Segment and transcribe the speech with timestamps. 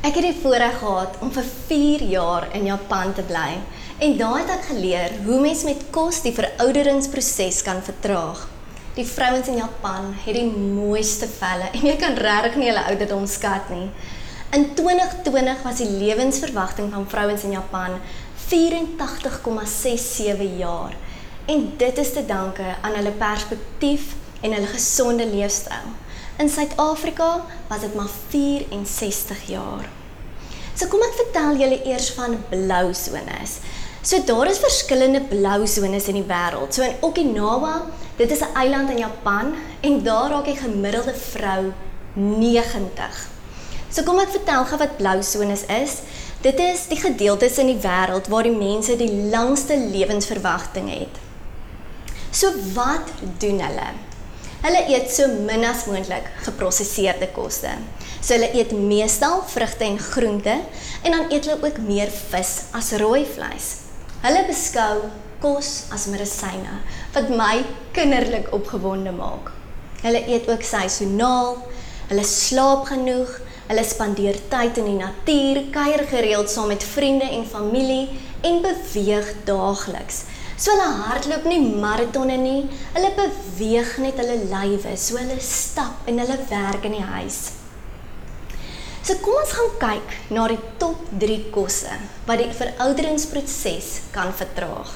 [0.00, 3.60] Ek het die voorreg gehad om vir 4 jaar in Japan te bly
[4.00, 8.48] en daar het ek geleer hoe mens met kos die verouderingsproses kan vertraag.
[8.96, 13.28] Die vrouens in Japan het die mooiste velle en jy kan regtig nie hulle ouderdom
[13.28, 13.90] skat nie.
[14.56, 18.00] In 2020 was die lewensverwagting van vrouens in Japan
[18.48, 20.96] 84,67 jaar.
[21.44, 25.92] En dit is te danke aan hulle perspektief en hulle gesonde leefstyl.
[26.40, 29.84] In Suid-Afrika was dit maar 64 jaar.
[30.72, 33.58] So kom ek vertel julle eers van blou sones.
[34.00, 36.72] So daar is verskillende blou sones in die wêreld.
[36.72, 37.74] So in Okinawa,
[38.16, 41.72] dit is 'n eiland in Japan en daar raak die gemiddelde vrou
[42.14, 43.28] 90.
[43.90, 46.00] So kom ek vertel gou wat blou sones is.
[46.40, 51.20] Dit is die gedeeltes in die wêreld waar die mense die langste lewensverwagting het.
[52.30, 54.09] So wat doen hulle?
[54.60, 57.70] Hulle eet so min as moontlik geprosesseerde kosse.
[58.20, 60.58] So hulle eet meestal vrugte en groente
[61.00, 63.70] en dan eet hulle ook meer vis as rooi vleis.
[64.20, 65.06] Hulle beskou
[65.40, 66.82] kos as medisyne
[67.14, 67.62] wat my
[67.96, 69.48] kinderlik opgewonde maak.
[70.02, 71.56] Hulle eet ook seisoonaal.
[72.10, 73.32] Hulle slaap genoeg.
[73.70, 78.08] Hulle spandeer tyd in die natuur, kuier gereeld saam met vriende en familie
[78.44, 80.24] en beweeg daagliks.
[80.60, 82.66] So hulle hardloop nie maratonne nie.
[82.92, 87.38] Hulle beweeg net hulle lywe, so hulle stap en hulle werk in die huis.
[89.00, 91.96] So kom ons gaan kyk na die top 3 kosse
[92.28, 94.92] wat die verouderingsproses kan vertraag.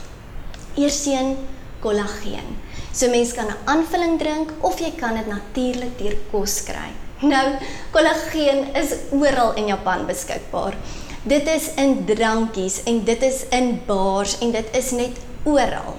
[0.76, 1.38] Eersteen
[1.80, 2.60] kollageen.
[2.92, 6.92] So mens kan 'n aanvulling drink of jy kan dit natuurlik deur kos kry.
[7.22, 7.56] Nou,
[7.90, 10.74] kollageen is oral in Japan beskikbaar.
[11.22, 15.96] Dit is in drankies en dit is in bars en dit is net oral.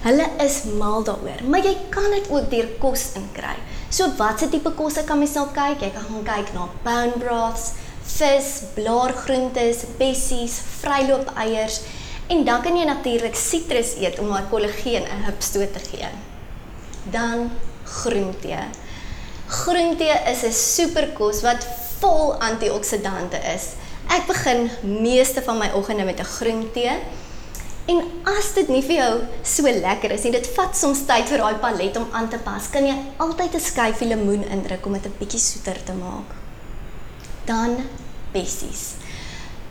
[0.00, 3.56] Hulle is mal daaroor, maar jy kan dit ook deur kos inkry.
[3.92, 5.82] So watse tipe kosse kan mens nou kyk?
[5.82, 7.72] Jy kan gaan kyk na bone broths,
[8.06, 11.82] vis, blaargroentes, bessies, vryloop eiers
[12.30, 16.08] en dan kan jy natuurlik sitrus eet om daai kollageen 'n hupstoot te gee.
[17.10, 17.50] Dan
[17.84, 18.64] groentee.
[19.46, 21.66] Groentee is 'n superkos wat
[22.00, 23.74] vol antioksidante is.
[24.08, 26.96] Ek begin meeste van my oggende met 'n groentee.
[27.90, 28.02] En
[28.38, 29.12] as dit nie vir jou
[29.42, 32.68] so lekker is nie, dit vat soms tyd vir daai palet om aan te pas,
[32.70, 36.28] kan jy altyd 'n skyfie lemoen indruk om dit 'n bietjie soeter te maak.
[37.46, 37.76] Dan
[38.32, 38.94] bessies.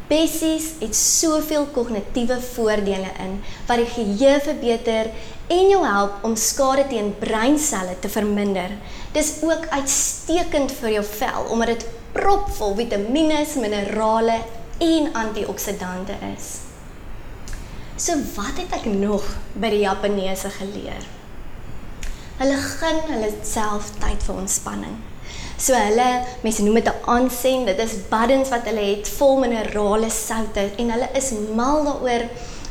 [0.10, 5.12] Bessies het soveel kognitiewe voordele in wat die geheue verbeter
[5.48, 8.72] en jou help om skade teen breinselle te verminder.
[9.14, 14.42] Dis ook uitstekend vir jou vel omdat dit propvol vitamiene, minerale
[14.80, 16.69] en antioksidante is.
[18.00, 19.26] So wat het ek nog
[19.60, 21.04] by die Japaneese geleer?
[22.40, 24.94] Hulle gun hulle self tyd vir ontspanning.
[25.60, 26.06] So hulle,
[26.46, 30.96] mense noem dit 'n onsen, dit is baddens wat hulle het vol minerale soutte en
[30.96, 32.24] hulle is mal daaroor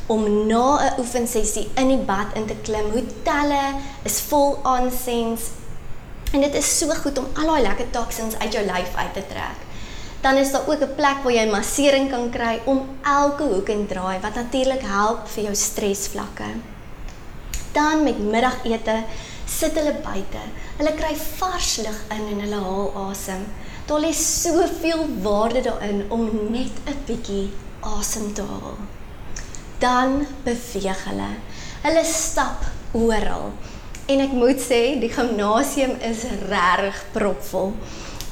[0.07, 2.91] om na 'n oefensessie in die bad in te klim.
[2.97, 5.41] Hotelle is vol onsens.
[6.33, 9.27] En dit is so goed om al daai lekker toksins uit jou lyf uit te
[9.29, 9.68] trek
[10.21, 13.87] dan is daar ook 'n plek waar jy massering kan kry om elke hoek en
[13.87, 16.51] draai wat natuurlik help vir jou stresvlakke.
[17.73, 19.05] Dan met middagete
[19.47, 20.43] sit hulle buite.
[20.77, 23.47] Hulle kry vars lug in en hulle haal asem.
[23.87, 27.51] Daar lê soveel waarde daarin om net 'n bietjie
[27.81, 28.77] asem te haal.
[29.79, 31.31] Dan beweeg hulle.
[31.83, 33.53] Hulle stap oral.
[34.07, 37.75] En ek moet sê, die gimnasium is regtig propvol.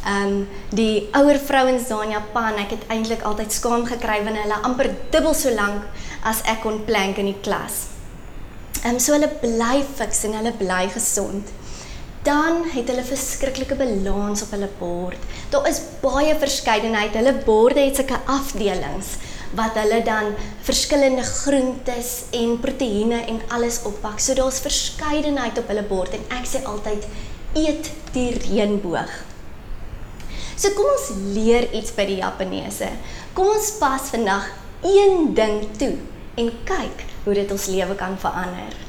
[0.07, 4.47] Ehm um, die ouer vrouens daar in Japan, ek het eintlik altyd skaam gekry wanneer
[4.47, 5.83] hulle amper dubbel so lank
[6.23, 7.89] as ek kon plank in die klas.
[8.85, 11.51] Ehm um, so hulle bly fiks en hulle bly gesond.
[12.27, 15.27] Dan het hulle verskriklike balans op hulle bord.
[15.51, 17.15] Daar is baie verskeidenheid.
[17.19, 19.17] Hulle borde het sulke afdelings
[19.59, 20.35] wat hulle dan
[20.67, 24.23] verskillende groentes en proteïene en alles oppak.
[24.23, 27.07] So daar's verskeidenheid op hulle bord en ek sê altyd
[27.59, 29.23] eet die reënboog.
[30.57, 32.89] So kom ons leer iets by die Japaneese.
[33.37, 34.49] Kom ons pas vandag
[34.87, 35.93] een ding toe
[36.41, 38.86] en kyk hoe dit ons lewe kan verander.